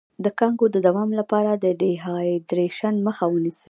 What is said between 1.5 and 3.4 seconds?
د ډیهایډریشن مخه